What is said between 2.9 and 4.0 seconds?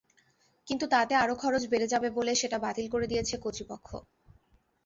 করে দিয়েছে কর্তৃপক্ষ।